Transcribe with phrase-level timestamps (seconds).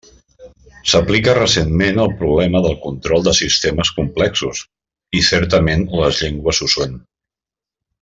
[0.91, 4.65] S'aplica recentment al problema del control de sistemes complexos,
[5.21, 7.01] i certament les llengües ho són.